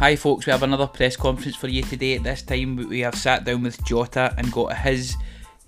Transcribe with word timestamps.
Hi, 0.00 0.16
folks. 0.16 0.46
We 0.46 0.52
have 0.52 0.62
another 0.62 0.86
press 0.86 1.14
conference 1.14 1.56
for 1.56 1.68
you 1.68 1.82
today. 1.82 2.16
At 2.16 2.22
this 2.22 2.40
time, 2.40 2.74
we 2.88 3.00
have 3.00 3.14
sat 3.14 3.44
down 3.44 3.62
with 3.62 3.84
Jota 3.84 4.34
and 4.38 4.50
got 4.50 4.74
his 4.78 5.14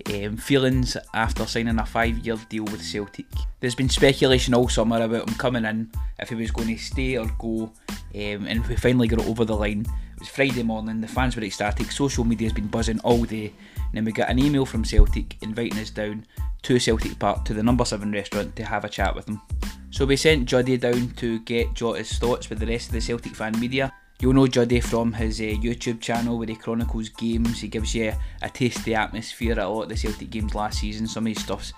um, 0.07 0.39
feelings 0.39 0.97
after 1.13 1.45
signing 1.45 1.79
a 1.79 1.85
five-year 1.85 2.39
deal 2.49 2.65
with 2.65 2.83
Celtic. 2.83 3.27
There's 3.61 3.75
been 3.75 3.91
speculation 3.91 4.55
all 4.55 4.71
summer 4.71 5.03
about 5.03 5.29
him 5.29 5.35
coming 5.35 5.67
in, 5.67 5.91
if 6.19 6.31
he 6.31 6.35
was 6.35 6.51
going 6.51 6.69
to 6.69 6.79
stay 6.79 7.19
or 7.19 7.27
go, 7.39 7.71
um, 8.15 8.47
and 8.47 8.67
we 8.69 8.77
finally 8.77 9.07
got 9.07 9.21
it 9.21 9.29
over 9.29 9.45
the 9.45 9.55
line. 9.55 9.85
It 10.15 10.21
was 10.21 10.29
Friday 10.29 10.63
morning. 10.63 11.03
The 11.03 11.09
fans 11.09 11.37
were 11.37 11.45
ecstatic. 11.45 11.93
Social 11.93 12.25
media 12.25 12.47
has 12.47 12.55
been 12.55 12.69
buzzing 12.69 13.01
all 13.01 13.25
day, 13.25 13.53
and 13.77 13.93
then 13.93 14.07
we 14.07 14.13
got 14.13 14.31
an 14.31 14.39
email 14.39 14.65
from 14.65 14.83
Celtic 14.83 15.43
inviting 15.43 15.79
us 15.79 15.91
down 15.91 16.25
to 16.63 16.79
Celtic 16.81 17.19
Park 17.19 17.45
to 17.45 17.53
the 17.53 17.63
Number 17.63 17.85
Seven 17.85 18.11
restaurant 18.13 18.57
to 18.57 18.65
have 18.65 18.87
a 18.87 18.89
chat 18.89 19.15
with 19.15 19.27
them. 19.27 19.43
So 19.91 20.07
we 20.07 20.17
sent 20.17 20.47
Juddy 20.47 20.79
down 20.79 21.11
to 21.17 21.39
get 21.41 21.75
Jota's 21.75 22.19
thoughts 22.19 22.49
with 22.49 22.61
the 22.61 22.67
rest 22.67 22.87
of 22.87 22.93
the 22.93 23.01
Celtic 23.03 23.35
fan 23.35 23.61
media. 23.61 23.93
You'll 24.23 24.35
know 24.35 24.47
Juddy 24.47 24.79
from 24.79 25.13
his 25.13 25.41
uh, 25.41 25.43
YouTube 25.43 26.01
channel 26.01 26.39
where 26.39 26.47
he 26.47 26.55
chronicles 26.55 27.09
games. 27.09 27.61
He 27.61 27.67
gives 27.67 27.93
you 27.93 28.13
a 28.41 28.49
taste 28.49 28.79
of 28.79 28.85
the 28.85 28.95
atmosphere 28.95 29.51
at 29.51 29.59
a 29.59 29.69
lot 29.69 29.83
of 29.83 29.89
the 29.89 29.97
Celtic 29.97 30.31
games 30.31 30.55
last 30.55 30.79
season. 30.79 31.09
Some 31.09 31.27
of 31.27 31.35
his 31.35 31.43
stuff's 31.43 31.73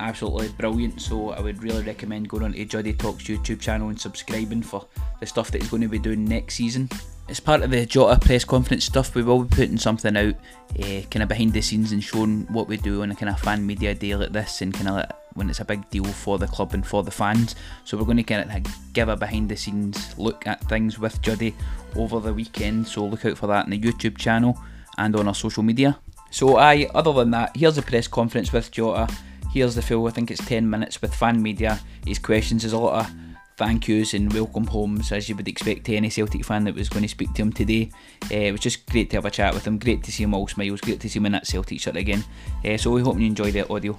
absolutely 0.00 0.48
brilliant, 0.48 1.00
so 1.00 1.30
I 1.30 1.40
would 1.40 1.62
really 1.62 1.84
recommend 1.84 2.28
going 2.28 2.42
on 2.42 2.52
to 2.54 2.64
Juddy 2.64 2.94
Talks 2.94 3.22
YouTube 3.22 3.60
channel 3.60 3.90
and 3.90 4.00
subscribing 4.00 4.62
for 4.62 4.84
the 5.20 5.26
stuff 5.26 5.52
that 5.52 5.62
he's 5.62 5.70
going 5.70 5.82
to 5.82 5.88
be 5.88 6.00
doing 6.00 6.24
next 6.24 6.56
season. 6.56 6.90
As 7.28 7.38
part 7.38 7.62
of 7.62 7.70
the 7.70 7.86
Jota 7.86 8.18
press 8.18 8.44
conference 8.44 8.86
stuff, 8.86 9.14
we 9.14 9.22
will 9.22 9.44
be 9.44 9.54
putting 9.54 9.78
something 9.78 10.16
out, 10.16 10.34
uh, 10.80 11.00
kind 11.12 11.22
of 11.22 11.28
behind 11.28 11.52
the 11.52 11.62
scenes 11.62 11.92
and 11.92 12.02
showing 12.02 12.42
what 12.52 12.66
we 12.66 12.76
do 12.76 13.02
on 13.02 13.12
a 13.12 13.14
kind 13.14 13.30
of 13.30 13.38
fan 13.38 13.64
media 13.64 13.94
day 13.94 14.16
like 14.16 14.32
this, 14.32 14.62
and 14.62 14.74
kind 14.74 14.88
of 14.88 15.06
when 15.34 15.50
it's 15.50 15.60
a 15.60 15.64
big 15.64 15.88
deal 15.90 16.04
for 16.04 16.38
the 16.38 16.46
club 16.46 16.74
and 16.74 16.86
for 16.86 17.02
the 17.02 17.10
fans. 17.10 17.56
So 17.84 17.96
we're 17.96 18.04
going 18.04 18.16
to 18.16 18.22
kind 18.22 18.50
of 18.50 18.92
give 18.92 19.08
a 19.08 19.16
behind 19.16 19.48
the 19.48 19.56
scenes 19.56 20.16
look 20.18 20.46
at 20.46 20.60
things 20.68 20.98
with 20.98 21.20
Juddy 21.22 21.54
over 21.96 22.20
the 22.20 22.32
weekend. 22.32 22.86
So 22.88 23.04
look 23.04 23.24
out 23.24 23.38
for 23.38 23.46
that 23.48 23.64
in 23.64 23.70
the 23.70 23.80
YouTube 23.80 24.18
channel 24.18 24.58
and 24.98 25.14
on 25.16 25.28
our 25.28 25.34
social 25.34 25.62
media. 25.62 25.98
So 26.30 26.56
I, 26.56 26.88
other 26.94 27.12
than 27.12 27.30
that, 27.30 27.56
here's 27.56 27.78
a 27.78 27.82
press 27.82 28.08
conference 28.08 28.52
with 28.52 28.70
Jota. 28.70 29.12
Here's 29.52 29.76
the 29.76 29.82
full, 29.82 30.08
I 30.08 30.10
think 30.10 30.30
it's 30.30 30.44
10 30.44 30.68
minutes 30.68 31.00
with 31.00 31.14
fan 31.14 31.40
media. 31.40 31.78
His 32.04 32.18
questions, 32.18 32.62
there's 32.62 32.72
a 32.72 32.78
lot 32.78 33.04
of 33.04 33.12
thank 33.56 33.86
yous 33.86 34.14
and 34.14 34.32
welcome 34.32 34.66
homes 34.66 35.12
as 35.12 35.28
you 35.28 35.36
would 35.36 35.46
expect 35.46 35.84
to 35.84 35.94
any 35.94 36.10
Celtic 36.10 36.44
fan 36.44 36.64
that 36.64 36.74
was 36.74 36.88
going 36.88 37.04
to 37.04 37.08
speak 37.08 37.32
to 37.34 37.42
him 37.42 37.52
today. 37.52 37.90
Uh, 38.24 38.34
it 38.34 38.52
was 38.52 38.60
just 38.60 38.84
great 38.90 39.10
to 39.10 39.16
have 39.16 39.24
a 39.24 39.30
chat 39.30 39.54
with 39.54 39.64
him, 39.64 39.78
great 39.78 40.02
to 40.02 40.10
see 40.10 40.24
him 40.24 40.34
all 40.34 40.48
smiles, 40.48 40.80
great 40.80 40.98
to 41.00 41.08
see 41.08 41.18
him 41.18 41.26
in 41.26 41.32
that 41.32 41.46
Celtic 41.46 41.80
shirt 41.80 41.96
again. 41.96 42.24
Uh, 42.64 42.76
so 42.76 42.90
we 42.90 43.02
hope 43.02 43.18
you 43.18 43.26
enjoy 43.26 43.52
the 43.52 43.68
audio. 43.72 43.96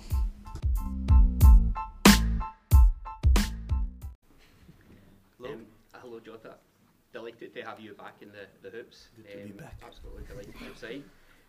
To 7.55 7.61
have 7.61 7.79
you 7.79 7.93
back 7.93 8.15
in 8.21 8.29
the, 8.29 8.45
the 8.61 8.75
hoops. 8.75 9.07
Good 9.15 9.31
to 9.31 9.41
um, 9.41 9.47
be 9.47 9.53
back. 9.53 9.77
Absolutely 9.85 10.23
delighted 10.27 10.53
to 10.59 10.79
sign. 10.79 11.03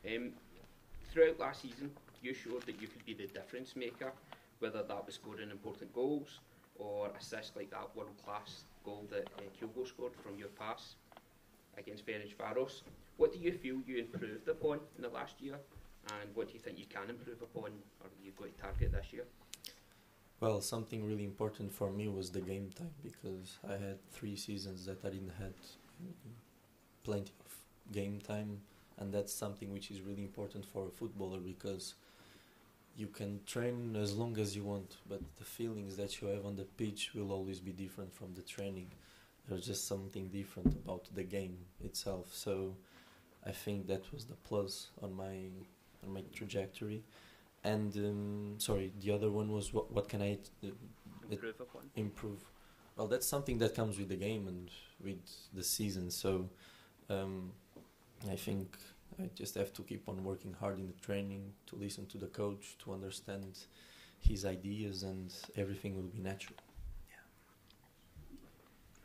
Um, 0.06 0.30
throughout 1.10 1.38
last 1.40 1.62
season, 1.62 1.90
you 2.22 2.32
showed 2.32 2.62
that 2.62 2.80
you 2.80 2.86
could 2.86 3.04
be 3.04 3.14
the 3.14 3.26
difference 3.26 3.74
maker, 3.74 4.12
whether 4.60 4.82
that 4.82 5.06
was 5.06 5.16
scoring 5.16 5.50
important 5.50 5.92
goals 5.92 6.40
or 6.78 7.10
assists 7.18 7.56
like 7.56 7.70
that 7.70 7.88
world 7.96 8.16
class 8.24 8.64
goal 8.84 9.06
that 9.10 9.28
uh, 9.38 9.42
Kyogo 9.58 9.86
scored 9.86 10.12
from 10.14 10.38
your 10.38 10.48
pass 10.48 10.94
against 11.76 12.06
Ferencváros. 12.06 12.82
What 13.16 13.32
do 13.32 13.38
you 13.38 13.52
feel 13.52 13.80
you 13.86 13.98
improved 13.98 14.48
upon 14.48 14.78
in 14.96 15.02
the 15.02 15.08
last 15.08 15.40
year, 15.40 15.56
and 16.20 16.34
what 16.34 16.48
do 16.48 16.54
you 16.54 16.60
think 16.60 16.78
you 16.78 16.84
can 16.86 17.10
improve 17.10 17.42
upon, 17.42 17.70
or 18.00 18.10
you 18.22 18.30
going 18.38 18.52
to 18.52 18.60
target 18.60 18.92
this 18.92 19.12
year? 19.12 19.24
Well, 20.38 20.60
something 20.60 21.04
really 21.04 21.24
important 21.24 21.72
for 21.72 21.90
me 21.90 22.08
was 22.08 22.30
the 22.30 22.42
game 22.42 22.70
time 22.76 22.90
because 23.02 23.56
I 23.66 23.72
had 23.72 23.98
three 24.10 24.36
seasons 24.36 24.84
that 24.84 25.02
I 25.02 25.08
didn't 25.08 25.32
had 25.38 25.54
plenty 27.04 27.32
of 27.44 27.92
game 27.92 28.20
time, 28.20 28.60
and 28.98 29.12
that's 29.12 29.32
something 29.32 29.72
which 29.72 29.90
is 29.90 30.00
really 30.00 30.22
important 30.22 30.64
for 30.64 30.86
a 30.86 30.90
footballer 30.90 31.38
because 31.38 31.94
you 32.96 33.06
can 33.06 33.40
train 33.46 33.94
as 33.96 34.16
long 34.16 34.38
as 34.38 34.56
you 34.56 34.64
want, 34.64 34.96
but 35.08 35.20
the 35.38 35.44
feelings 35.44 35.96
that 35.96 36.20
you 36.20 36.28
have 36.28 36.46
on 36.46 36.56
the 36.56 36.64
pitch 36.64 37.10
will 37.14 37.30
always 37.30 37.60
be 37.60 37.72
different 37.72 38.12
from 38.14 38.34
the 38.34 38.42
training. 38.42 38.90
There's 39.48 39.66
just 39.66 39.86
something 39.86 40.28
different 40.28 40.74
about 40.74 41.04
the 41.14 41.22
game 41.22 41.58
itself. 41.84 42.30
So 42.32 42.74
I 43.46 43.50
think 43.50 43.86
that 43.86 44.10
was 44.12 44.24
the 44.24 44.34
plus 44.34 44.88
on 45.02 45.14
my 45.14 45.36
on 46.04 46.12
my 46.12 46.22
trajectory 46.32 47.02
and 47.66 47.96
um, 47.96 48.54
sorry, 48.58 48.92
the 49.00 49.10
other 49.10 49.30
one 49.30 49.50
was 49.50 49.72
what, 49.72 49.92
what 49.92 50.08
can 50.08 50.22
I 50.22 50.38
uh, 50.64 50.68
improve 51.30 51.60
upon? 51.60 51.82
Improve. 51.96 52.44
Well, 52.96 53.06
that's 53.06 53.26
something 53.26 53.58
that 53.58 53.74
comes 53.74 53.98
with 53.98 54.08
the 54.08 54.16
game 54.16 54.48
and 54.48 54.70
with 55.02 55.18
the 55.52 55.62
season. 55.62 56.10
So 56.10 56.48
um, 57.10 57.52
I 58.30 58.36
think 58.36 58.76
I 59.20 59.28
just 59.34 59.54
have 59.54 59.72
to 59.74 59.82
keep 59.82 60.08
on 60.08 60.24
working 60.24 60.54
hard 60.58 60.78
in 60.78 60.86
the 60.86 60.94
training, 60.94 61.52
to 61.66 61.76
listen 61.76 62.06
to 62.06 62.18
the 62.18 62.26
coach, 62.26 62.76
to 62.84 62.92
understand 62.92 63.58
his 64.18 64.46
ideas, 64.46 65.02
and 65.02 65.32
everything 65.56 65.94
will 65.94 66.08
be 66.08 66.18
natural. 66.18 66.56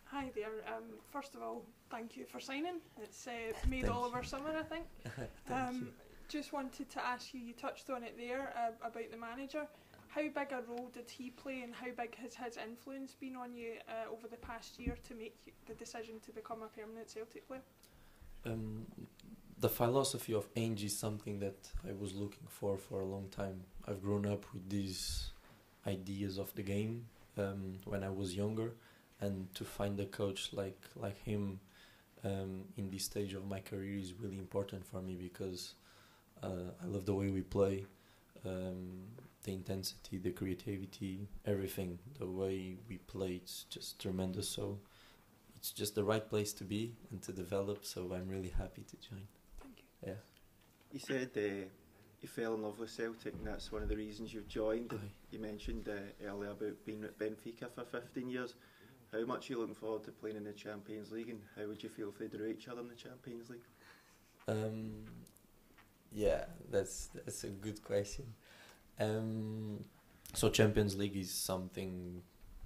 Hi 0.06 0.32
there. 0.36 0.64
Um, 0.68 0.84
first 1.12 1.36
of 1.36 1.42
all, 1.42 1.64
thank 1.90 2.18
you 2.18 2.26
for 2.26 2.40
signing. 2.40 2.80
It's 3.02 3.28
uh, 3.28 3.32
made 3.70 3.84
thank 3.84 3.96
all 3.96 4.06
of 4.06 4.14
our 4.14 4.24
summer, 4.24 4.52
I 4.58 4.64
think. 4.64 4.86
thank 5.48 5.70
um, 5.70 5.90
just 6.28 6.54
wanted 6.54 6.90
to 6.90 7.06
ask 7.06 7.34
you, 7.34 7.42
you 7.42 7.54
touched 7.54 7.90
on 7.90 8.04
it 8.04 8.16
there 8.18 8.54
uh, 8.58 8.88
about 8.88 9.12
the 9.12 9.18
manager. 9.18 9.68
How 10.14 10.24
big 10.24 10.52
a 10.52 10.62
role 10.68 10.90
did 10.94 11.10
he 11.10 11.30
play 11.30 11.62
and 11.62 11.74
how 11.74 11.88
big 11.98 12.16
has 12.16 12.36
his 12.36 12.58
influence 12.58 13.16
been 13.16 13.38
on 13.38 13.56
you 13.56 13.76
uh, 13.88 14.12
over 14.12 14.28
the 14.28 14.36
past 14.36 14.78
year 14.78 14.98
to 15.08 15.16
make 15.16 15.38
the 15.66 15.74
decision 15.74 16.20
to 16.26 16.32
become 16.34 16.62
a 16.64 16.68
permanent 16.68 17.10
Celtic 17.10 17.48
player? 17.48 17.62
Um, 18.46 18.86
the 19.58 19.70
philosophy 19.70 20.34
of 20.34 20.50
Ange 20.58 20.84
is 20.84 20.98
something 20.98 21.40
that 21.40 21.70
I 21.88 21.94
was 21.94 22.14
looking 22.14 22.48
for 22.48 22.78
for 22.78 23.00
a 23.00 23.06
long 23.06 23.30
time. 23.30 23.62
I've 23.88 24.02
grown 24.02 24.26
up 24.26 24.46
with 24.54 24.70
these 24.70 25.30
ideas 25.88 26.38
of 26.38 26.54
the 26.56 26.64
game 26.64 27.06
um, 27.38 27.76
when 27.86 28.04
I 28.04 28.10
was 28.10 28.36
younger, 28.36 28.74
and 29.22 29.54
to 29.56 29.64
find 29.64 29.98
a 30.00 30.06
coach 30.06 30.50
like 30.52 30.82
like 30.96 31.24
him 31.24 31.60
um, 32.26 32.66
in 32.76 32.90
this 32.90 33.06
stage 33.06 33.34
of 33.34 33.48
my 33.48 33.60
career 33.60 33.98
is 33.98 34.14
really 34.14 34.40
important 34.40 34.86
for 34.86 35.02
me 35.02 35.16
because 35.16 35.76
uh, 36.44 36.72
I 36.84 36.86
love 36.88 37.06
the 37.06 37.14
way 37.14 37.30
we 37.30 37.42
play, 37.42 37.86
um, 38.46 39.04
the 39.44 39.54
intensity, 39.54 40.18
the 40.18 40.32
creativity, 40.32 41.28
everything. 41.46 42.00
The 42.20 42.28
way 42.28 42.78
we 42.88 42.98
play, 42.98 43.34
it's 43.44 43.64
just 43.70 44.02
tremendous. 44.02 44.50
So 44.50 44.80
it's 45.56 45.72
just 45.72 45.96
the 45.96 46.04
right 46.04 46.28
place 46.28 46.54
to 46.54 46.64
be 46.64 46.96
and 47.12 47.22
to 47.24 47.32
develop. 47.32 47.86
So 47.86 48.14
I'm 48.14 48.28
really 48.28 48.54
happy 48.58 48.84
to 48.84 49.10
join. 49.10 49.28
Thank 49.62 49.78
you. 49.78 50.10
Yeah. 50.10 50.22
You 50.92 51.00
said 51.00 51.32
uh, 51.38 51.68
you 52.22 52.28
fell 52.28 52.54
in 52.54 52.62
love 52.62 52.80
with 52.80 52.92
Celtic, 52.92 53.34
and 53.34 53.46
that's 53.46 53.72
one 53.72 53.82
of 53.82 53.90
the 53.90 53.96
reasons 53.96 54.34
you've 54.34 54.48
joined. 54.48 54.94
Aye. 54.94 55.12
You 55.32 55.40
mentioned 55.40 55.90
uh, 55.90 56.28
earlier 56.28 56.52
about 56.52 56.86
being 56.86 57.04
at 57.04 57.18
Benfica 57.18 57.72
for 57.74 57.84
15 57.84 58.30
years. 58.30 58.56
How 59.12 59.26
much 59.26 59.50
are 59.50 59.54
you 59.54 59.60
looking 59.60 59.76
forward 59.76 60.04
to 60.06 60.12
playing 60.12 60.38
in 60.38 60.44
the 60.44 60.54
Champions 60.54 61.12
League, 61.12 61.30
and 61.30 61.42
how 61.58 61.68
would 61.68 61.84
you 61.84 61.90
feel 61.90 62.10
if 62.10 62.20
they 62.20 62.28
drew 62.28 62.48
each 62.48 62.68
other 62.68 62.82
in 62.82 62.88
the 62.88 62.96
Champions 62.96 63.50
League? 63.50 63.66
Um, 64.48 65.06
yeah, 66.12 66.46
that's 66.70 67.10
that's 67.14 67.44
a 67.44 67.50
good 67.50 67.84
question. 67.84 68.26
Um, 69.00 69.84
so 70.34 70.50
Champions 70.50 70.98
League 70.98 71.18
is 71.18 71.32
something 71.32 72.22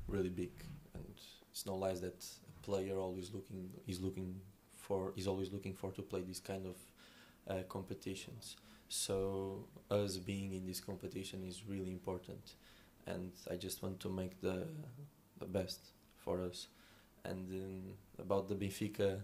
really 0.07 0.29
big, 0.29 0.51
and 0.93 1.03
it's 1.51 1.65
no 1.65 1.75
lies 1.75 2.01
that 2.01 2.23
a 2.49 2.65
player 2.65 2.97
always 2.97 3.33
looking 3.33 3.69
is 3.87 4.01
looking 4.01 4.35
for 4.77 5.13
is 5.15 5.27
always 5.27 5.51
looking 5.51 5.73
for 5.73 5.91
to 5.91 6.01
play 6.01 6.21
this 6.21 6.39
kind 6.39 6.65
of 6.65 6.75
uh, 7.49 7.63
competitions. 7.69 8.57
So 8.89 9.65
us 9.89 10.17
being 10.17 10.53
in 10.53 10.65
this 10.65 10.79
competition 10.79 11.43
is 11.43 11.63
really 11.67 11.91
important, 11.91 12.55
and 13.07 13.31
I 13.49 13.55
just 13.55 13.83
want 13.83 13.99
to 14.01 14.09
make 14.09 14.41
the 14.41 14.67
the 15.39 15.45
best 15.45 15.79
for 16.17 16.41
us. 16.41 16.67
And 17.23 17.49
um, 17.51 17.83
about 18.19 18.49
the 18.49 18.55
Benfica 18.55 19.21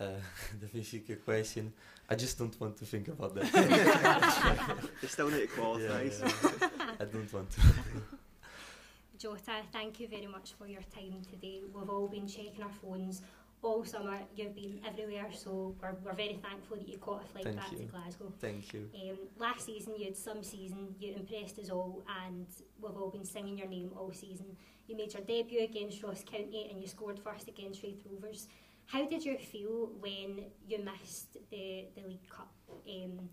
uh, 0.00 0.06
the 0.60 0.66
Benfica 0.66 1.22
question. 1.24 1.72
I 2.08 2.14
just 2.14 2.38
don't 2.38 2.58
want 2.60 2.76
to 2.78 2.84
think 2.84 3.08
about 3.08 3.34
that. 3.34 4.88
They 5.00 5.08
still 5.08 5.30
need 5.30 5.40
to 5.40 5.46
qualify. 5.46 6.02
Yeah, 6.02 6.10
so- 6.10 6.50
yeah. 6.60 6.90
I 7.00 7.04
don't 7.04 7.32
want 7.32 7.50
to. 7.52 7.60
Jota, 9.18 9.62
thank 9.72 10.00
you 10.00 10.08
very 10.08 10.26
much 10.26 10.52
for 10.58 10.66
your 10.66 10.82
time 10.94 11.22
today. 11.30 11.62
We've 11.72 11.88
all 11.88 12.08
been 12.08 12.26
checking 12.26 12.62
our 12.62 12.68
phones 12.82 13.22
all 13.62 13.82
summer. 13.84 14.18
You've 14.36 14.54
been 14.54 14.80
everywhere, 14.86 15.28
so 15.32 15.74
we're, 15.80 15.94
we're 16.04 16.12
very 16.12 16.38
thankful 16.42 16.76
that 16.76 16.86
you 16.86 16.98
caught 16.98 17.22
a 17.24 17.26
flight 17.28 17.44
Thank 17.44 17.56
back 17.56 17.70
to. 17.70 17.84
Glasgow. 17.84 18.32
Thank 18.38 18.74
you. 18.74 18.90
Um, 18.94 19.16
last 19.38 19.64
season, 19.64 19.94
you 19.96 20.04
had 20.06 20.16
some 20.16 20.42
season, 20.42 20.94
you 21.00 21.14
impressed 21.14 21.58
us 21.58 21.70
all, 21.70 22.04
and 22.26 22.46
we've 22.82 22.96
all 22.96 23.08
been 23.08 23.24
singing 23.24 23.56
your 23.56 23.68
name 23.68 23.90
all 23.96 24.12
season. 24.12 24.46
You 24.86 24.96
made 24.96 25.14
your 25.14 25.22
debut 25.22 25.62
against 25.62 26.02
Ross 26.02 26.22
County 26.22 26.68
and 26.70 26.78
you 26.78 26.86
scored 26.86 27.18
first 27.18 27.48
against 27.48 27.82
Raith 27.82 28.02
Rovers. 28.10 28.48
How 28.86 29.06
did 29.06 29.24
you 29.24 29.36
feel 29.38 29.90
when 30.00 30.44
you 30.68 30.78
missed 30.78 31.36
the, 31.50 31.86
the 31.96 32.02
League 32.06 32.28
Cup 32.28 32.52
um, 32.70 33.28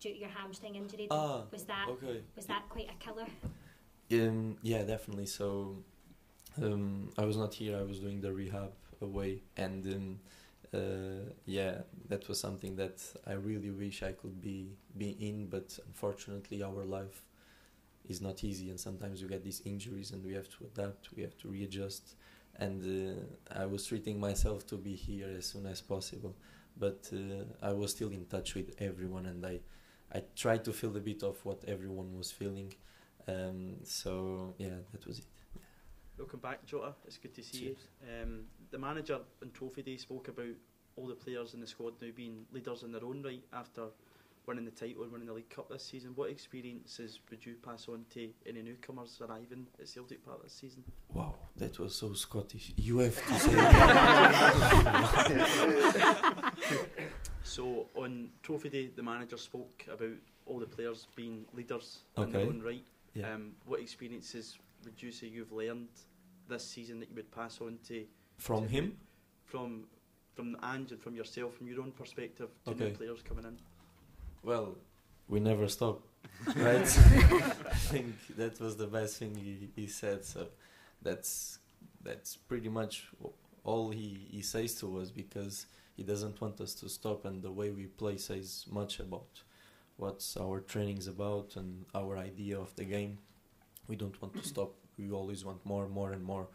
due 0.00 0.12
to 0.12 0.18
your 0.18 0.28
hamstring 0.28 0.74
injury? 0.74 1.08
Ah, 1.10 1.44
was 1.50 1.64
that 1.64 1.86
okay. 1.88 2.22
was 2.36 2.46
that 2.46 2.68
quite 2.68 2.88
a 2.90 3.04
killer? 3.04 3.26
Um, 4.10 4.56
yeah, 4.62 4.82
definitely. 4.82 5.26
So, 5.26 5.76
um, 6.62 7.10
I 7.18 7.24
was 7.24 7.36
not 7.36 7.54
here. 7.54 7.76
I 7.78 7.82
was 7.82 8.00
doing 8.00 8.20
the 8.20 8.32
rehab 8.32 8.72
away, 9.00 9.42
and 9.56 9.86
um, 9.94 10.20
uh, 10.74 11.30
yeah, 11.46 11.82
that 12.08 12.28
was 12.28 12.40
something 12.40 12.76
that 12.76 13.02
I 13.26 13.32
really 13.32 13.70
wish 13.70 14.02
I 14.02 14.12
could 14.12 14.40
be 14.40 14.72
be 14.96 15.10
in, 15.20 15.46
but 15.46 15.78
unfortunately, 15.86 16.62
our 16.62 16.84
life 16.84 17.22
is 18.08 18.20
not 18.20 18.42
easy, 18.44 18.70
and 18.70 18.80
sometimes 18.80 19.22
we 19.22 19.28
get 19.28 19.44
these 19.44 19.62
injuries, 19.64 20.10
and 20.10 20.24
we 20.24 20.32
have 20.34 20.48
to 20.48 20.64
adapt, 20.64 21.14
we 21.14 21.22
have 21.22 21.36
to 21.38 21.48
readjust. 21.48 22.14
And 22.58 22.82
uh, 22.82 23.60
I 23.62 23.66
was 23.66 23.86
treating 23.86 24.18
myself 24.18 24.66
to 24.68 24.76
be 24.76 24.94
here 24.94 25.28
as 25.36 25.46
soon 25.46 25.66
as 25.66 25.80
possible, 25.80 26.34
but 26.76 27.08
uh, 27.12 27.44
I 27.62 27.72
was 27.72 27.92
still 27.92 28.10
in 28.10 28.26
touch 28.26 28.54
with 28.54 28.74
everyone, 28.80 29.26
and 29.26 29.44
I 29.46 29.60
I 30.12 30.22
tried 30.34 30.64
to 30.64 30.72
feel 30.72 30.96
a 30.96 31.00
bit 31.00 31.22
of 31.22 31.44
what 31.44 31.64
everyone 31.66 32.16
was 32.16 32.32
feeling. 32.32 32.74
Um, 33.26 33.76
so 33.84 34.54
yeah, 34.58 34.80
that 34.92 35.06
was 35.06 35.18
it. 35.18 35.26
Welcome 36.18 36.40
back, 36.40 36.64
Jota. 36.64 36.94
It's 37.06 37.18
good 37.18 37.34
to 37.34 37.42
see 37.42 37.60
Cheers. 37.60 37.76
you. 38.02 38.22
Um, 38.22 38.40
the 38.70 38.78
manager 38.78 39.20
in 39.42 39.50
Trophy 39.52 39.82
Day 39.82 39.96
spoke 39.98 40.28
about 40.28 40.56
all 40.96 41.06
the 41.06 41.14
players 41.14 41.54
in 41.54 41.60
the 41.60 41.66
squad 41.66 41.92
now 42.02 42.08
being 42.14 42.44
leaders 42.52 42.82
in 42.82 42.90
their 42.90 43.04
own 43.04 43.22
right 43.22 43.44
after 43.52 43.84
winning 44.46 44.64
the 44.64 44.70
title 44.70 45.02
and 45.02 45.12
winning 45.12 45.28
the 45.28 45.32
League 45.32 45.50
Cup 45.50 45.68
this 45.68 45.84
season. 45.84 46.12
What 46.14 46.30
experiences 46.30 47.20
would 47.30 47.44
you 47.44 47.54
pass 47.62 47.86
on 47.88 48.06
to 48.14 48.30
any 48.46 48.62
newcomers 48.62 49.20
arriving 49.20 49.66
at 49.78 49.88
Celtic 49.88 50.24
Park 50.24 50.42
this 50.42 50.54
season? 50.54 50.82
Wow, 51.12 51.34
that 51.58 51.78
was 51.78 51.94
so 51.94 52.12
Scottish. 52.14 52.72
You 52.76 52.98
have 52.98 53.16
to 53.26 53.38
say 53.38 53.54
So 57.42 57.86
on 57.94 58.30
Trophy 58.42 58.68
Day, 58.68 58.90
the 58.94 59.02
manager 59.02 59.36
spoke 59.36 59.84
about 59.92 60.10
all 60.46 60.58
the 60.58 60.66
players 60.66 61.08
being 61.16 61.44
leaders 61.54 62.02
in 62.16 62.30
their 62.30 62.42
own 62.42 62.62
right. 62.62 62.84
yeah. 63.14 63.32
Um, 63.32 63.52
what 63.66 63.80
experiences 63.80 64.58
would 64.84 65.02
you 65.02 65.10
say 65.12 65.26
you've 65.26 65.52
learned 65.52 65.88
this 66.48 66.64
season 66.64 67.00
that 67.00 67.08
you 67.10 67.16
would 67.16 67.30
pass 67.32 67.60
on 67.60 67.78
to 67.88 68.04
From 68.38 68.68
him? 68.68 68.96
from 69.44 69.84
from 70.34 70.56
Ange 70.62 70.92
and 70.92 71.00
from 71.02 71.16
yourself, 71.16 71.56
from 71.56 71.66
your 71.66 71.80
own 71.80 71.90
perspective, 71.90 72.48
to 72.64 72.74
new 72.74 72.90
players 72.90 73.22
coming 73.22 73.44
in? 73.44 73.58
Well, 74.44 74.76
we 75.28 75.40
never 75.40 75.66
stop, 75.68 76.00
right? 76.56 76.82
I 76.86 77.74
think 77.90 78.14
that 78.36 78.60
was 78.60 78.76
the 78.76 78.86
best 78.86 79.16
thing 79.18 79.34
he, 79.34 79.70
he 79.74 79.88
said. 79.88 80.24
So 80.24 80.46
that's 81.02 81.58
that's 82.02 82.36
pretty 82.36 82.68
much 82.68 83.08
all 83.64 83.90
he, 83.90 84.26
he 84.30 84.42
says 84.42 84.74
to 84.80 84.98
us 84.98 85.10
because 85.10 85.66
he 85.96 86.02
doesn't 86.02 86.40
want 86.40 86.60
us 86.60 86.74
to 86.74 86.88
stop, 86.88 87.24
and 87.24 87.42
the 87.42 87.50
way 87.50 87.70
we 87.70 87.86
play 87.86 88.16
says 88.16 88.64
much 88.70 89.00
about 89.00 89.42
what's 89.96 90.36
our 90.36 90.60
training's 90.60 91.08
about 91.08 91.56
and 91.56 91.84
our 91.94 92.16
idea 92.16 92.58
of 92.58 92.74
the 92.76 92.84
game. 92.84 93.18
We 93.88 93.96
don't 93.96 94.20
want 94.22 94.34
to 94.36 94.46
stop. 94.46 94.74
We 94.98 95.10
always 95.10 95.44
want 95.44 95.64
more, 95.64 95.88
more, 95.88 96.12
and 96.12 96.24
more 96.24 96.48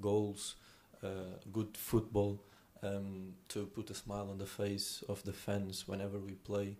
goals, 0.00 0.56
uh, 1.02 1.38
good 1.52 1.76
football, 1.76 2.40
um, 2.82 3.34
to 3.48 3.66
put 3.66 3.90
a 3.90 3.94
smile 3.94 4.28
on 4.30 4.38
the 4.38 4.46
face 4.46 5.02
of 5.08 5.22
the 5.24 5.32
fans 5.32 5.88
whenever 5.88 6.18
we 6.18 6.32
play 6.32 6.76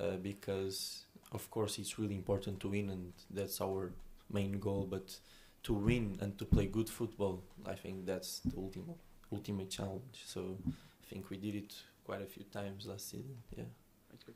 uh, 0.00 0.16
because 0.16 1.04
of 1.32 1.50
course 1.50 1.78
it's 1.78 1.98
really 1.98 2.14
important 2.14 2.60
to 2.60 2.68
win 2.68 2.90
and 2.90 3.12
that's 3.30 3.60
our 3.60 3.92
main 4.30 4.58
goal 4.58 4.86
but 4.88 5.18
to 5.62 5.72
win 5.74 6.16
and 6.20 6.38
to 6.38 6.44
play 6.44 6.66
good 6.66 6.88
football 6.88 7.42
i 7.66 7.74
think 7.74 8.06
that's 8.06 8.40
the 8.40 8.56
ultimate 8.56 8.96
ultimate 9.32 9.70
challenge 9.70 10.22
so 10.24 10.56
i 10.66 11.06
think 11.08 11.28
we 11.30 11.36
did 11.36 11.54
it 11.54 11.74
quite 12.04 12.22
a 12.22 12.26
few 12.26 12.44
times 12.44 12.86
last 12.86 13.10
season 13.10 13.36
yeah 13.56 13.64
Thank 14.10 14.22
you. 14.26 14.34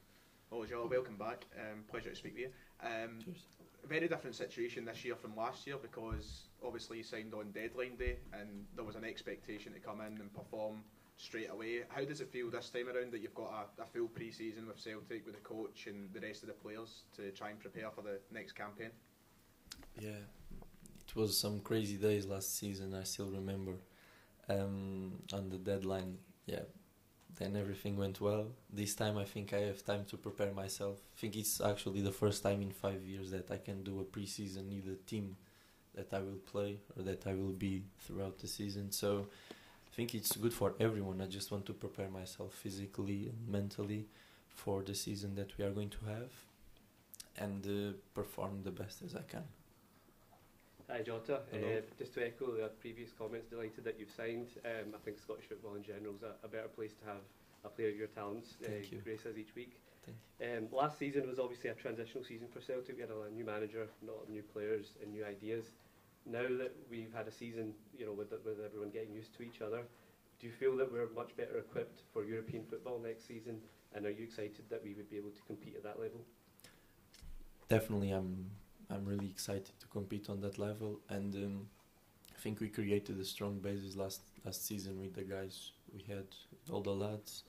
Oh, 0.50 0.66
Joe, 0.66 0.86
welcome 0.90 1.16
back. 1.16 1.46
Um, 1.58 1.84
pleasure 1.90 2.10
to 2.10 2.16
speak 2.16 2.34
with 2.34 2.40
you. 2.42 2.50
Um, 2.82 3.18
Cheers. 3.24 3.46
very 3.88 4.06
different 4.06 4.36
situation 4.36 4.84
this 4.84 5.04
year 5.04 5.16
from 5.16 5.34
last 5.34 5.66
year 5.66 5.76
because 5.80 6.48
obviously 6.64 6.98
you 6.98 7.04
signed 7.04 7.32
on 7.32 7.52
deadline 7.52 7.96
day 7.96 8.18
and 8.34 8.66
there 8.76 8.84
was 8.84 8.96
an 8.96 9.04
expectation 9.04 9.72
to 9.72 9.78
come 9.78 10.00
in 10.00 10.18
and 10.20 10.32
perform 10.34 10.84
straight 11.16 11.50
away. 11.50 11.84
How 11.88 12.04
does 12.04 12.20
it 12.20 12.30
feel 12.30 12.50
this 12.50 12.68
time 12.68 12.88
around 12.88 13.12
that 13.12 13.22
you've 13.22 13.34
got 13.34 13.70
a, 13.78 13.82
a 13.82 13.86
full 13.86 14.08
pre-season 14.08 14.66
with 14.66 14.78
Celtic, 14.78 15.24
with 15.24 15.34
the 15.34 15.40
coach 15.40 15.86
and 15.86 16.12
the 16.12 16.20
rest 16.20 16.42
of 16.42 16.48
the 16.48 16.54
players 16.54 17.04
to 17.16 17.30
try 17.30 17.50
and 17.50 17.58
prepare 17.58 17.90
for 17.90 18.02
the 18.02 18.18
next 18.30 18.52
campaign? 18.52 18.90
yeah 19.98 20.10
it 21.14 21.20
was 21.20 21.36
some 21.36 21.60
crazy 21.60 21.96
days 21.96 22.26
last 22.26 22.58
season 22.58 22.94
i 22.94 23.02
still 23.04 23.30
remember. 23.30 23.74
Um, 24.48 25.12
on 25.32 25.48
the 25.50 25.56
deadline 25.56 26.18
yeah 26.46 26.64
then 27.38 27.56
everything 27.56 27.96
went 27.96 28.20
well. 28.20 28.46
This 28.72 28.94
time 28.94 29.16
i 29.18 29.24
think 29.24 29.52
i 29.52 29.60
have 29.60 29.84
time 29.84 30.04
to 30.06 30.16
prepare 30.16 30.52
myself. 30.52 30.98
I 31.16 31.20
think 31.20 31.36
it's 31.36 31.60
actually 31.60 32.02
the 32.02 32.12
first 32.12 32.42
time 32.42 32.60
in 32.62 32.70
five 32.70 33.04
years 33.04 33.30
that 33.30 33.50
i 33.50 33.56
can 33.56 33.82
do 33.82 34.00
a 34.00 34.04
preseason 34.04 34.72
either 34.72 34.96
team 35.06 35.36
that 35.94 36.12
i 36.12 36.18
will 36.18 36.40
play 36.52 36.78
or 36.96 37.02
that 37.04 37.26
i 37.26 37.34
will 37.34 37.56
be 37.68 37.84
throughout 38.00 38.38
the 38.38 38.48
season. 38.48 38.90
So 38.90 39.28
i 39.88 39.90
think 39.94 40.14
it's 40.14 40.36
good 40.36 40.52
for 40.52 40.74
everyone. 40.80 41.20
I 41.20 41.26
just 41.26 41.50
want 41.52 41.66
to 41.66 41.72
prepare 41.72 42.08
myself 42.08 42.52
physically 42.54 43.28
and 43.30 43.48
mentally 43.48 44.06
for 44.48 44.82
the 44.82 44.94
season 44.94 45.34
that 45.36 45.56
we 45.56 45.64
are 45.64 45.70
going 45.70 45.90
to 45.90 46.04
have 46.06 46.30
and 47.38 47.66
uh, 47.66 47.96
perform 48.14 48.62
the 48.62 48.70
best 48.70 49.02
as 49.02 49.14
i 49.14 49.22
can 49.22 49.44
Hi 50.92 51.00
Jota, 51.00 51.40
Hello. 51.50 51.66
uh, 51.66 51.80
just 51.96 52.12
to 52.12 52.26
echo 52.26 52.52
the 52.52 52.68
previous 52.78 53.12
comments, 53.16 53.48
delighted 53.48 53.82
that 53.84 53.98
you've 53.98 54.10
signed. 54.10 54.48
Um, 54.62 54.92
I 54.94 54.98
think 55.02 55.18
Scottish 55.18 55.46
football 55.48 55.74
in 55.74 55.82
general 55.82 56.14
is 56.14 56.22
a, 56.22 56.36
a 56.44 56.48
better 56.48 56.68
place 56.68 56.92
to 57.00 57.06
have 57.06 57.24
a 57.64 57.70
player 57.70 57.88
of 57.88 57.96
your 57.96 58.08
talents 58.08 58.56
uh, 58.62 58.68
you. 58.68 58.98
grace 59.02 59.24
us 59.24 59.38
each 59.38 59.54
week. 59.56 59.80
Thank 60.04 60.18
Um, 60.44 60.68
last 60.70 60.98
season 60.98 61.26
was 61.26 61.38
obviously 61.38 61.70
a 61.70 61.74
transitional 61.74 62.24
season 62.24 62.46
for 62.52 62.60
Celtic. 62.60 62.96
We 62.96 63.00
had 63.00 63.08
a 63.08 63.32
new 63.32 63.42
manager, 63.42 63.88
a 63.88 64.04
lot 64.04 64.20
of 64.22 64.28
new 64.28 64.42
players 64.42 64.92
and 65.00 65.10
new 65.10 65.24
ideas. 65.24 65.64
Now 66.26 66.44
that 66.60 66.76
we've 66.90 67.14
had 67.16 67.26
a 67.26 67.32
season, 67.32 67.72
you 67.96 68.04
know, 68.04 68.12
with, 68.12 68.30
with 68.44 68.60
everyone 68.62 68.90
getting 68.90 69.14
used 69.14 69.34
to 69.38 69.42
each 69.44 69.62
other, 69.62 69.84
do 70.40 70.46
you 70.46 70.52
feel 70.52 70.76
that 70.76 70.92
we're 70.92 71.08
much 71.16 71.34
better 71.38 71.56
equipped 71.56 72.02
for 72.12 72.22
European 72.22 72.66
football 72.68 73.00
next 73.02 73.26
season? 73.26 73.62
And 73.94 74.04
are 74.04 74.10
you 74.10 74.24
excited 74.24 74.68
that 74.68 74.84
we 74.84 74.92
would 74.92 75.08
be 75.08 75.16
able 75.16 75.30
to 75.30 75.42
compete 75.48 75.72
at 75.74 75.84
that 75.84 75.98
level? 75.98 76.20
definitely 77.68 78.10
i'm 78.10 78.50
i'm 78.92 79.04
really 79.04 79.28
excited 79.28 79.72
to 79.80 79.86
compete 79.88 80.28
on 80.28 80.40
that 80.40 80.58
level 80.58 81.00
and 81.08 81.34
um, 81.34 81.66
i 82.36 82.40
think 82.40 82.60
we 82.60 82.68
created 82.68 83.18
a 83.18 83.24
strong 83.24 83.58
basis 83.58 83.96
last 83.96 84.22
last 84.44 84.66
season 84.66 85.00
with 85.00 85.14
the 85.14 85.22
guys 85.22 85.72
we 85.94 86.02
had 86.14 86.26
all 86.70 86.80
the 86.80 86.90
lads 86.90 87.44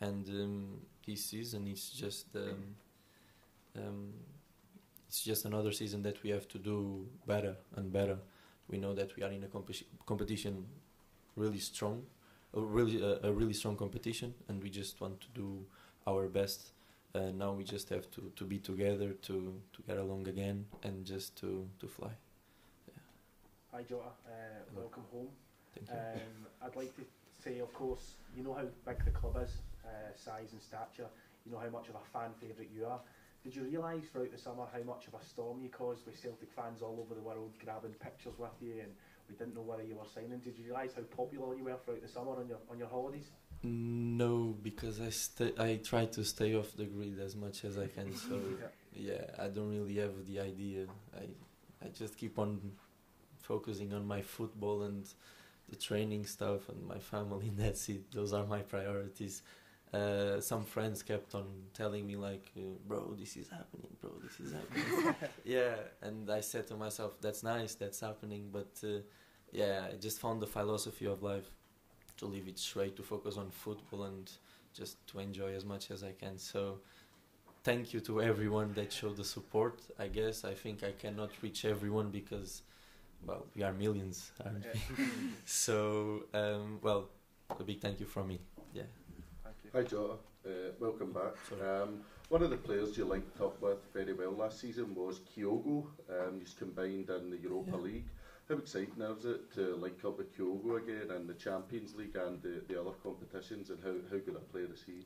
and 0.00 0.28
um, 0.28 0.80
this 1.06 1.24
season 1.24 1.66
it's 1.66 1.90
just 1.90 2.26
um, 2.36 2.74
um, 3.76 4.12
it's 5.08 5.22
just 5.22 5.44
another 5.44 5.72
season 5.72 6.02
that 6.02 6.22
we 6.22 6.30
have 6.30 6.48
to 6.48 6.58
do 6.58 7.06
better 7.26 7.56
and 7.76 7.92
better. 7.92 8.18
We 8.68 8.78
know 8.78 8.94
that 8.94 9.16
we 9.16 9.22
are 9.22 9.30
in 9.30 9.44
a 9.44 9.46
competi- 9.46 9.84
competition 10.04 10.66
really 11.36 11.58
strong 11.58 12.02
a 12.54 12.60
really 12.60 13.02
a, 13.02 13.20
a 13.28 13.32
really 13.32 13.52
strong 13.52 13.76
competition 13.76 14.34
and 14.48 14.62
we 14.62 14.70
just 14.70 15.00
want 15.00 15.20
to 15.20 15.26
do 15.34 15.64
our 16.06 16.28
best 16.28 16.72
uh, 17.16 17.30
now 17.32 17.52
we 17.52 17.64
just 17.64 17.88
have 17.88 18.10
to, 18.10 18.30
to 18.36 18.44
be 18.44 18.58
together 18.58 19.12
to, 19.22 19.54
to 19.72 19.82
get 19.86 19.96
along 19.96 20.28
again 20.28 20.66
and 20.82 21.04
just 21.04 21.36
to, 21.36 21.66
to 21.80 21.88
fly. 21.88 22.10
Hi 23.72 23.82
Jota, 23.82 24.04
uh, 24.26 24.30
welcome 24.74 25.04
home. 25.12 25.28
Thank 25.74 25.88
you. 25.88 25.96
Um, 25.96 26.46
I'd 26.62 26.76
like 26.76 26.94
to 26.96 27.02
say, 27.42 27.58
of 27.60 27.72
course, 27.74 28.14
you 28.36 28.42
know 28.42 28.54
how 28.54 28.66
big 28.86 29.04
the 29.04 29.10
club 29.10 29.36
is, 29.42 29.50
uh, 29.84 29.88
size 30.16 30.52
and 30.52 30.62
stature. 30.62 31.08
You 31.44 31.52
know 31.52 31.58
how 31.58 31.68
much 31.70 31.88
of 31.88 31.94
a 31.96 32.04
fan 32.12 32.30
favourite 32.40 32.70
you 32.74 32.86
are. 32.86 33.00
Did 33.44 33.54
you 33.54 33.62
realise 33.62 34.04
throughout 34.10 34.32
the 34.32 34.38
summer 34.38 34.64
how 34.72 34.82
much 34.82 35.06
of 35.06 35.14
a 35.14 35.24
storm 35.24 35.60
you 35.62 35.68
caused 35.68 36.04
with 36.06 36.18
Celtic 36.18 36.50
fans 36.50 36.82
all 36.82 36.98
over 37.00 37.14
the 37.14 37.20
world 37.20 37.52
grabbing 37.62 37.92
pictures 37.92 38.34
with 38.38 38.56
you, 38.60 38.80
and 38.82 38.92
we 39.28 39.36
didn't 39.36 39.54
know 39.54 39.62
whether 39.62 39.84
you 39.84 39.94
were 39.94 40.08
signing? 40.12 40.40
Did 40.42 40.58
you 40.58 40.64
realise 40.64 40.92
how 40.96 41.02
popular 41.02 41.54
you 41.54 41.64
were 41.64 41.76
throughout 41.84 42.02
the 42.02 42.08
summer 42.08 42.32
on 42.32 42.48
your 42.48 42.58
on 42.70 42.78
your 42.78 42.88
holidays? 42.88 43.30
No, 43.66 44.56
because 44.62 45.00
I 45.00 45.10
stay, 45.10 45.52
I 45.58 45.76
try 45.82 46.06
to 46.06 46.24
stay 46.24 46.54
off 46.54 46.76
the 46.76 46.84
grid 46.84 47.18
as 47.20 47.36
much 47.36 47.64
as 47.64 47.78
I 47.78 47.86
can. 47.86 48.14
So 48.14 48.40
yeah, 48.94 49.24
I 49.38 49.48
don't 49.48 49.70
really 49.70 49.96
have 49.96 50.26
the 50.26 50.40
idea. 50.40 50.86
I 51.16 51.24
I 51.84 51.88
just 51.88 52.16
keep 52.16 52.38
on 52.38 52.72
focusing 53.42 53.92
on 53.92 54.06
my 54.06 54.22
football 54.22 54.82
and 54.82 55.06
the 55.68 55.76
training 55.76 56.26
stuff 56.26 56.68
and 56.68 56.86
my 56.86 56.98
family. 56.98 57.48
And 57.50 57.58
that's 57.58 57.88
it. 57.88 58.10
Those 58.12 58.32
are 58.32 58.46
my 58.46 58.60
priorities. 58.62 59.42
Uh, 59.92 60.40
some 60.40 60.64
friends 60.64 61.02
kept 61.02 61.34
on 61.34 61.46
telling 61.72 62.06
me 62.06 62.16
like, 62.16 62.50
uh, 62.56 62.62
"Bro, 62.88 63.16
this 63.18 63.36
is 63.36 63.48
happening. 63.48 63.92
Bro, 64.00 64.12
this 64.22 64.40
is 64.40 64.52
happening." 64.52 65.14
yeah, 65.44 65.76
and 66.02 66.30
I 66.30 66.40
said 66.40 66.66
to 66.68 66.74
myself, 66.76 67.20
"That's 67.20 67.42
nice. 67.42 67.74
That's 67.76 68.00
happening." 68.00 68.50
But 68.52 68.72
uh, 68.84 69.00
yeah, 69.52 69.88
I 69.92 69.96
just 69.96 70.20
found 70.20 70.42
the 70.42 70.46
philosophy 70.46 71.06
of 71.06 71.22
life 71.22 71.48
to 72.18 72.26
leave 72.26 72.48
it 72.48 72.58
straight, 72.58 72.96
to 72.96 73.02
focus 73.02 73.36
on 73.36 73.50
football 73.50 74.04
and 74.04 74.30
just 74.74 75.06
to 75.08 75.18
enjoy 75.18 75.54
as 75.54 75.64
much 75.64 75.90
as 75.90 76.02
I 76.02 76.12
can. 76.12 76.38
So 76.38 76.80
thank 77.64 77.92
you 77.92 78.00
to 78.00 78.22
everyone 78.22 78.72
that 78.74 78.92
showed 78.92 79.16
the 79.16 79.24
support. 79.24 79.80
I 79.98 80.08
guess 80.08 80.44
I 80.44 80.54
think 80.54 80.82
I 80.82 80.92
cannot 80.92 81.30
reach 81.42 81.64
everyone 81.64 82.10
because, 82.10 82.62
well, 83.26 83.46
we 83.54 83.62
are 83.62 83.72
millions, 83.72 84.30
aren't 84.44 84.64
we? 84.98 85.04
so, 85.44 86.24
um, 86.34 86.78
well, 86.82 87.08
a 87.58 87.62
big 87.64 87.80
thank 87.80 88.00
you 88.00 88.06
from 88.06 88.28
me. 88.28 88.40
Yeah. 88.74 88.82
Thank 89.44 89.56
you. 89.64 89.70
Hi 89.74 89.82
Jota, 89.82 90.14
uh, 90.46 90.50
welcome 90.80 91.12
back. 91.12 91.34
Um, 91.62 92.00
one 92.28 92.42
of 92.42 92.50
the 92.50 92.56
players 92.56 92.96
you 92.98 93.04
linked 93.04 93.40
up 93.40 93.60
with 93.62 93.78
very 93.94 94.12
well 94.12 94.32
last 94.32 94.60
season 94.60 94.94
was 94.94 95.20
Kyogo. 95.20 95.86
Um, 96.10 96.40
he's 96.40 96.54
combined 96.54 97.08
in 97.08 97.30
the 97.30 97.36
Europa 97.38 97.70
Yeah. 97.72 97.76
League. 97.76 98.04
How 98.48 98.56
exciting 98.56 99.02
is 99.18 99.24
it 99.24 99.52
to 99.54 99.74
link 99.74 100.04
up 100.04 100.18
with 100.18 100.36
Kyogo 100.36 100.76
again 100.76 101.10
and 101.10 101.28
the 101.28 101.34
Champions 101.34 101.96
League 101.96 102.14
and 102.14 102.40
the, 102.42 102.62
the 102.68 102.80
other 102.80 102.92
competitions 103.02 103.70
and 103.70 103.78
how, 103.82 103.90
how 104.08 104.18
good 104.18 104.36
a 104.36 104.52
player 104.52 104.68
is 104.72 104.84
he? 104.86 105.04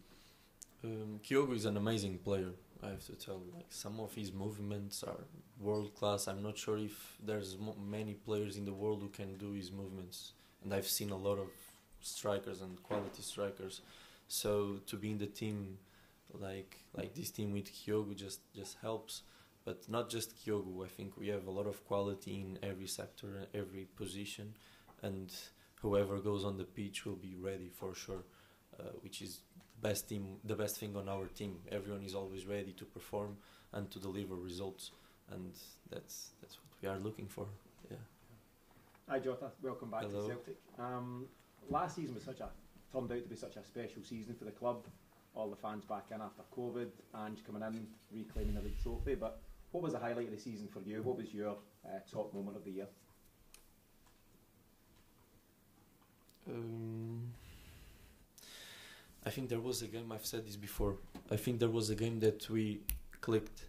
Um, 0.84 1.20
Kyogo 1.24 1.54
is 1.54 1.64
an 1.64 1.78
amazing 1.78 2.18
player. 2.18 2.50
I 2.82 2.88
have 2.88 3.04
to 3.06 3.12
tell. 3.12 3.40
Like 3.54 3.66
some 3.70 3.98
of 3.98 4.14
his 4.14 4.30
movements 4.32 5.02
are 5.02 5.24
world 5.58 5.94
class. 5.94 6.28
I'm 6.28 6.42
not 6.42 6.58
sure 6.58 6.76
if 6.76 7.16
there's 7.24 7.56
many 7.82 8.14
players 8.14 8.58
in 8.58 8.66
the 8.66 8.72
world 8.72 9.00
who 9.00 9.08
can 9.08 9.36
do 9.36 9.52
his 9.52 9.72
movements, 9.72 10.32
and 10.62 10.72
I've 10.72 10.86
seen 10.86 11.10
a 11.10 11.16
lot 11.16 11.38
of 11.38 11.48
strikers 12.00 12.60
and 12.62 12.82
quality 12.82 13.22
strikers. 13.22 13.80
So 14.28 14.80
to 14.86 14.96
be 14.96 15.10
in 15.10 15.18
the 15.18 15.26
team, 15.26 15.78
like 16.32 16.76
like 16.96 17.14
this 17.14 17.30
team 17.30 17.52
with 17.52 17.70
Kyogo, 17.72 18.14
just 18.14 18.40
just 18.54 18.76
helps. 18.80 19.22
But 19.64 19.88
not 19.88 20.10
just 20.10 20.36
Kyogo. 20.36 20.84
I 20.84 20.88
think 20.88 21.16
we 21.16 21.28
have 21.28 21.46
a 21.46 21.50
lot 21.50 21.66
of 21.66 21.84
quality 21.84 22.40
in 22.40 22.58
every 22.62 22.86
sector, 22.86 23.46
every 23.54 23.86
position, 23.96 24.54
and 25.02 25.32
whoever 25.82 26.18
goes 26.18 26.44
on 26.44 26.56
the 26.56 26.64
pitch 26.64 27.04
will 27.04 27.16
be 27.16 27.36
ready 27.36 27.68
for 27.68 27.94
sure. 27.94 28.24
Uh, 28.78 28.84
which 29.02 29.20
is 29.20 29.40
best 29.82 30.08
team, 30.08 30.38
the 30.44 30.54
best 30.54 30.78
thing 30.78 30.96
on 30.96 31.08
our 31.08 31.26
team. 31.26 31.58
Everyone 31.70 32.02
is 32.02 32.14
always 32.14 32.46
ready 32.46 32.72
to 32.72 32.84
perform 32.84 33.36
and 33.72 33.90
to 33.90 33.98
deliver 33.98 34.34
results, 34.36 34.92
and 35.30 35.52
that's 35.90 36.30
that's 36.40 36.56
what 36.56 36.70
we 36.80 36.88
are 36.88 36.98
looking 36.98 37.26
for. 37.26 37.46
Yeah. 37.90 37.96
Hi 39.08 39.18
Jota, 39.18 39.50
welcome 39.60 39.90
back 39.90 40.02
Hello. 40.02 40.22
to 40.22 40.28
Celtic. 40.28 40.56
Um, 40.78 41.26
last 41.68 41.96
season 41.96 42.14
was 42.14 42.24
such 42.24 42.40
a 42.40 42.48
turned 42.92 43.12
out 43.12 43.22
to 43.22 43.28
be 43.28 43.36
such 43.36 43.56
a 43.56 43.64
special 43.64 44.02
season 44.02 44.34
for 44.34 44.44
the 44.44 44.50
club. 44.52 44.84
All 45.34 45.48
the 45.50 45.56
fans 45.56 45.84
back 45.84 46.06
in 46.10 46.20
after 46.20 46.42
COVID, 46.56 46.88
Ange 47.24 47.44
coming 47.44 47.62
in, 47.62 47.86
reclaiming 48.12 48.54
the 48.54 48.62
league 48.62 48.82
trophy. 48.82 49.14
But 49.14 49.40
what 49.72 49.82
was 49.82 49.92
the 49.92 49.98
highlight 49.98 50.26
of 50.26 50.32
the 50.32 50.40
season 50.40 50.68
for 50.68 50.80
you? 50.80 51.02
What 51.02 51.16
was 51.16 51.32
your 51.32 51.56
uh, 51.84 51.98
top 52.10 52.34
moment 52.34 52.56
of 52.56 52.64
the 52.64 52.70
year? 52.70 52.86
Um, 56.48 57.32
I 59.24 59.30
think 59.30 59.48
there 59.48 59.60
was 59.60 59.82
a 59.82 59.86
game. 59.86 60.10
I've 60.12 60.26
said 60.26 60.46
this 60.46 60.56
before. 60.56 60.96
I 61.30 61.36
think 61.36 61.60
there 61.60 61.68
was 61.68 61.90
a 61.90 61.94
game 61.94 62.18
that 62.20 62.48
we 62.50 62.80
clicked, 63.20 63.66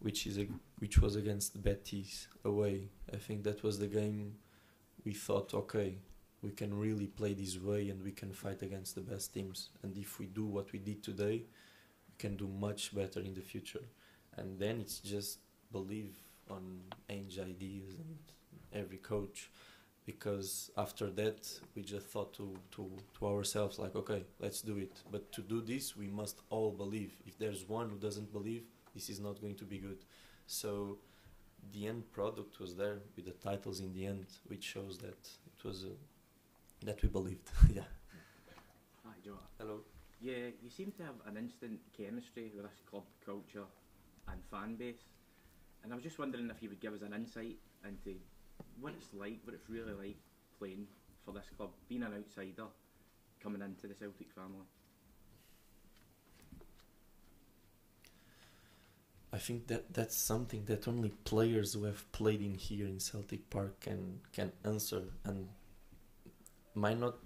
which 0.00 0.26
is 0.26 0.38
a 0.38 0.46
which 0.78 0.98
was 0.98 1.16
against 1.16 1.62
Betis 1.62 2.28
away. 2.44 2.88
I 3.12 3.16
think 3.16 3.42
that 3.44 3.62
was 3.62 3.78
the 3.78 3.86
game 3.86 4.36
we 5.04 5.14
thought, 5.14 5.54
okay, 5.54 5.96
we 6.42 6.50
can 6.50 6.78
really 6.78 7.06
play 7.06 7.34
this 7.34 7.58
way 7.58 7.90
and 7.90 8.02
we 8.02 8.12
can 8.12 8.32
fight 8.32 8.62
against 8.62 8.94
the 8.94 9.00
best 9.00 9.34
teams. 9.34 9.70
And 9.82 9.96
if 9.96 10.18
we 10.18 10.26
do 10.26 10.46
what 10.46 10.72
we 10.72 10.78
did 10.78 11.02
today, 11.02 11.42
we 12.08 12.14
can 12.18 12.36
do 12.36 12.48
much 12.48 12.94
better 12.94 13.20
in 13.20 13.34
the 13.34 13.40
future. 13.40 13.80
And 14.40 14.58
then 14.58 14.80
it's 14.80 14.98
just 15.00 15.38
believe 15.72 16.14
on 16.50 16.80
Ange 17.08 17.38
ideas 17.38 17.94
and 18.04 18.18
every 18.72 18.98
coach. 18.98 19.50
Because 20.06 20.70
after 20.76 21.10
that 21.10 21.48
we 21.76 21.82
just 21.82 22.06
thought 22.06 22.32
to, 22.34 22.56
to, 22.72 22.90
to 23.18 23.26
ourselves 23.26 23.78
like 23.78 23.94
okay 23.94 24.24
let's 24.40 24.60
do 24.62 24.76
it. 24.78 24.92
But 25.12 25.30
to 25.32 25.42
do 25.42 25.60
this 25.60 25.96
we 25.96 26.08
must 26.08 26.40
all 26.50 26.70
believe. 26.72 27.12
If 27.26 27.38
there's 27.38 27.68
one 27.68 27.90
who 27.90 27.96
doesn't 27.98 28.32
believe 28.32 28.64
this 28.94 29.08
is 29.10 29.20
not 29.20 29.40
going 29.40 29.56
to 29.56 29.64
be 29.64 29.78
good. 29.78 30.04
So 30.46 30.98
the 31.72 31.86
end 31.88 32.10
product 32.12 32.58
was 32.60 32.76
there 32.76 32.98
with 33.16 33.26
the 33.26 33.32
titles 33.32 33.80
in 33.80 33.92
the 33.92 34.06
end 34.06 34.26
which 34.48 34.64
shows 34.64 34.98
that 34.98 35.20
it 35.46 35.64
was 35.64 35.84
uh, 35.84 35.88
that 36.84 37.02
we 37.02 37.08
believed. 37.08 37.48
Yeah. 37.74 37.82
Hi, 39.04 39.14
Joe. 39.24 39.38
hello. 39.58 39.80
Yeah, 40.20 40.50
you 40.62 40.70
seem 40.70 40.92
to 40.92 41.02
have 41.04 41.14
an 41.26 41.36
instant 41.36 41.80
chemistry 41.96 42.52
with 42.54 42.64
this 42.64 42.80
club 42.90 43.04
culture 43.24 43.64
and 44.28 44.40
fan 44.50 44.76
base. 44.76 45.04
And 45.82 45.92
I 45.92 45.96
was 45.96 46.04
just 46.04 46.18
wondering 46.18 46.50
if 46.50 46.62
you 46.62 46.68
would 46.68 46.80
give 46.80 46.92
us 46.92 47.02
an 47.02 47.14
insight 47.14 47.56
into 47.86 48.18
what 48.80 48.92
it's 48.96 49.08
like, 49.14 49.40
what 49.44 49.54
it's 49.54 49.68
really 49.68 49.92
like 49.92 50.16
playing 50.58 50.86
for 51.24 51.32
this 51.32 51.50
club, 51.56 51.70
being 51.88 52.02
an 52.02 52.12
outsider, 52.14 52.66
coming 53.42 53.62
into 53.62 53.86
the 53.86 53.94
Celtic 53.94 54.30
family. 54.32 54.66
I 59.32 59.38
think 59.38 59.68
that 59.68 59.94
that's 59.94 60.16
something 60.16 60.64
that 60.64 60.88
only 60.88 61.10
players 61.24 61.74
who 61.74 61.84
have 61.84 62.10
played 62.12 62.42
in 62.42 62.54
here 62.54 62.86
in 62.86 62.98
Celtic 62.98 63.48
Park 63.48 63.80
can 63.80 64.20
can 64.32 64.50
answer 64.64 65.04
and 65.24 65.48
might 66.74 66.98
not 66.98 67.16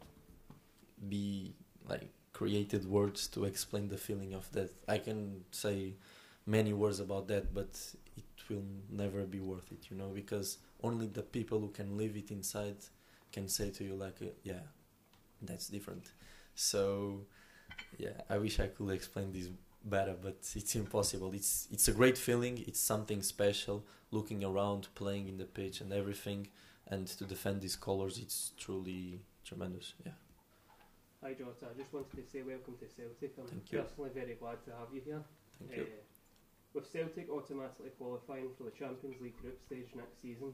be 1.08 1.54
like 1.88 2.10
created 2.32 2.84
words 2.84 3.26
to 3.28 3.44
explain 3.44 3.88
the 3.88 3.96
feeling 3.96 4.34
of 4.34 4.50
that. 4.52 4.70
I 4.86 4.98
can 4.98 5.44
say 5.50 5.94
many 6.46 6.72
words 6.72 7.00
about 7.00 7.28
that, 7.28 7.54
but 7.54 7.78
it 8.16 8.24
will 8.48 8.64
never 8.90 9.24
be 9.24 9.40
worth 9.40 9.72
it, 9.72 9.86
you 9.90 9.96
know, 9.96 10.08
because 10.08 10.58
only 10.82 11.06
the 11.06 11.22
people 11.22 11.60
who 11.60 11.68
can 11.68 11.96
live 11.96 12.16
it 12.16 12.30
inside 12.30 12.76
can 13.32 13.48
say 13.48 13.70
to 13.70 13.84
you 13.84 13.94
like, 13.94 14.16
uh, 14.22 14.26
yeah, 14.42 14.60
that's 15.42 15.68
different. 15.68 16.12
So, 16.54 17.20
yeah, 17.98 18.20
I 18.28 18.38
wish 18.38 18.60
I 18.60 18.68
could 18.68 18.90
explain 18.90 19.32
this 19.32 19.48
better, 19.84 20.14
but 20.20 20.36
it's 20.54 20.74
impossible. 20.76 21.32
It's 21.34 21.68
it's 21.70 21.88
a 21.88 21.92
great 21.92 22.16
feeling. 22.16 22.64
It's 22.66 22.80
something 22.80 23.22
special. 23.22 23.84
Looking 24.10 24.44
around, 24.44 24.88
playing 24.94 25.28
in 25.28 25.38
the 25.38 25.44
pitch, 25.44 25.80
and 25.80 25.92
everything, 25.92 26.48
and 26.86 27.06
to 27.08 27.24
defend 27.24 27.60
these 27.60 27.74
colors, 27.76 28.18
it's 28.18 28.52
truly 28.56 29.20
tremendous. 29.44 29.94
Yeah. 30.06 30.12
Hi 31.22 31.32
Jota, 31.32 31.66
I 31.74 31.78
just 31.78 31.92
wanted 31.92 32.16
to 32.16 32.30
say 32.30 32.42
welcome 32.42 32.76
to 32.78 32.86
Celtic. 32.86 33.32
I'm 33.38 33.46
Thank 33.46 33.72
you. 33.72 33.78
personally 33.80 34.10
very 34.14 34.34
glad 34.34 34.62
to 34.66 34.70
have 34.72 34.92
you 34.92 35.00
here. 35.04 35.22
Thank 35.58 35.76
you. 35.76 35.86
With 36.74 36.90
Celtic 36.90 37.30
automatically 37.30 37.90
qualifying 37.96 38.50
for 38.58 38.64
the 38.64 38.72
Champions 38.72 39.20
League 39.22 39.40
group 39.40 39.60
stage 39.64 39.90
next 39.94 40.20
season, 40.20 40.52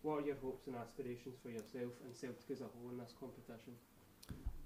what 0.00 0.22
are 0.22 0.26
your 0.26 0.36
hopes 0.42 0.66
and 0.66 0.76
aspirations 0.76 1.36
for 1.42 1.50
yourself 1.50 1.92
and 2.04 2.16
Celtic 2.16 2.50
as 2.50 2.60
a 2.62 2.64
whole 2.64 2.90
in 2.90 2.96
this 2.96 3.12
competition? 3.20 3.74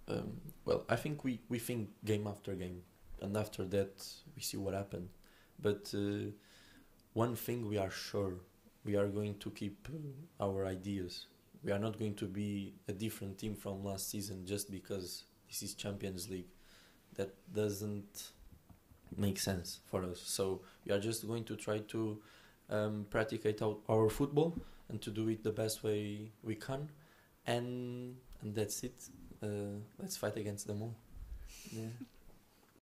Um, 0.07 0.41
well, 0.65 0.85
I 0.89 0.95
think 0.95 1.25
we, 1.25 1.41
we 1.49 1.59
think 1.59 1.89
game 2.05 2.29
after 2.29 2.55
game, 2.55 2.83
and 3.21 3.37
after 3.37 3.65
that 3.65 4.05
we 4.37 4.43
see 4.43 4.57
what 4.57 4.75
happened. 4.75 5.09
But 5.61 5.93
uh, 5.93 6.31
one 7.15 7.35
thing 7.35 7.69
we 7.69 7.79
are 7.79 7.91
sure, 7.91 8.35
we 8.85 8.95
are 8.97 9.09
going 9.09 9.39
to 9.39 9.51
keep 9.51 9.89
uh, 9.93 10.45
our 10.45 10.67
ideas. 10.67 11.27
We 11.65 11.73
are 11.73 11.79
not 11.81 11.99
going 11.99 12.15
to 12.15 12.27
be 12.27 12.75
a 12.89 12.93
different 12.93 13.39
team 13.39 13.57
from 13.57 13.85
last 13.85 14.09
season 14.09 14.47
just 14.47 14.71
because 14.71 15.25
this 15.49 15.63
is 15.63 15.75
Champions 15.75 16.29
League. 16.29 16.51
That 17.15 17.35
doesn't 17.53 18.31
make 19.17 19.39
sense 19.39 19.81
for 19.91 20.05
us. 20.05 20.21
So 20.25 20.63
we 20.85 20.93
are 20.93 21.01
just 21.01 21.27
going 21.27 21.45
to 21.45 21.57
try 21.57 21.79
to 21.79 22.19
um, 22.71 23.07
practicate 23.11 23.63
our, 23.63 23.77
our 23.89 24.09
football 24.09 24.57
and 24.89 25.01
to 25.03 25.11
do 25.11 25.29
it 25.29 25.43
the 25.43 25.53
best 25.53 25.83
way 25.83 26.31
we 26.43 26.55
can, 26.55 26.89
and 27.47 28.17
and 28.43 28.55
that's 28.55 28.83
it. 28.83 28.95
Uh, 29.43 29.81
let's 29.99 30.17
fight 30.17 30.37
against 30.37 30.67
them 30.67 30.83
all. 30.83 30.95
Yeah. 31.73 31.89